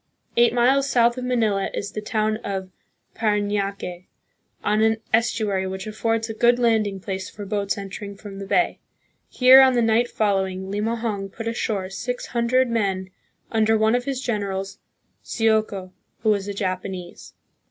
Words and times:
Eight 0.35 0.51
miles 0.51 0.89
south 0.89 1.15
of 1.19 1.25
Manila 1.25 1.69
is 1.75 1.91
the 1.91 2.01
town 2.01 2.37
of 2.37 2.71
Paranaque, 3.13 4.07
on 4.63 4.81
an 4.81 4.97
estuary 5.13 5.67
which 5.67 5.85
affords 5.85 6.27
a 6.27 6.33
good 6.33 6.57
landing 6.57 6.99
place 6.99 7.29
for 7.29 7.45
boats 7.45 7.77
entering 7.77 8.15
from 8.17 8.39
the 8.39 8.47
bay. 8.47 8.79
Here 9.29 9.61
on 9.61 9.73
the 9.73 9.81
night 9.83 10.09
following, 10.09 10.71
Limahong 10.71 11.31
put 11.31 11.47
ashore 11.47 11.91
six 11.91 12.25
hundred 12.25 12.67
men, 12.67 13.11
under 13.51 13.77
one 13.77 13.93
of 13.93 14.05
his 14.05 14.19
generals, 14.21 14.79
Sioco, 15.21 15.91
who 16.23 16.29
was 16.31 16.47
a 16.47 16.53
Japanese. 16.55 17.35